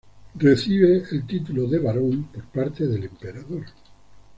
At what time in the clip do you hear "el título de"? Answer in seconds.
1.11-1.77